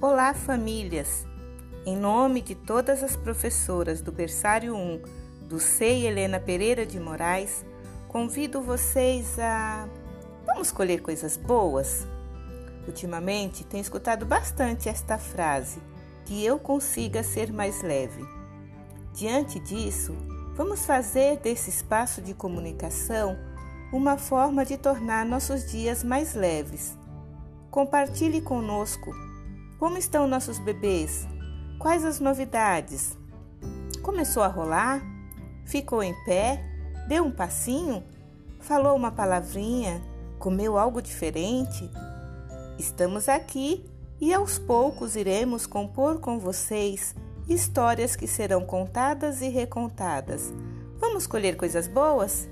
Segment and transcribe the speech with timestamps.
[0.00, 1.26] Olá, famílias!
[1.84, 5.02] Em nome de todas as professoras do Berçário 1
[5.48, 7.66] do SEI Helena Pereira de Moraes,
[8.06, 9.88] convido vocês a.
[10.46, 12.06] Vamos colher coisas boas?
[12.86, 15.82] Ultimamente tenho escutado bastante esta frase:
[16.24, 18.24] que eu consiga ser mais leve.
[19.12, 20.16] Diante disso,
[20.54, 23.36] vamos fazer desse espaço de comunicação
[23.92, 26.96] uma forma de tornar nossos dias mais leves.
[27.68, 29.12] Compartilhe conosco
[29.78, 31.26] como estão nossos bebês?
[31.78, 33.16] Quais as novidades?
[34.02, 35.00] Começou a rolar?
[35.64, 36.64] Ficou em pé?
[37.06, 38.02] Deu um passinho?
[38.58, 40.02] Falou uma palavrinha?
[40.38, 41.88] Comeu algo diferente?
[42.76, 43.84] Estamos aqui
[44.20, 47.14] e aos poucos iremos compor com vocês
[47.48, 50.52] histórias que serão contadas e recontadas.
[50.98, 52.48] Vamos colher coisas boas?